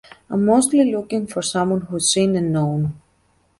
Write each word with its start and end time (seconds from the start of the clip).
I'm 0.31 0.45
mostly 0.47 0.91
looking 0.91 1.27
for 1.27 1.43
someone 1.43 1.81
who's 1.81 2.09
seen 2.09 2.35
and 2.35 2.51
known. 2.51 2.99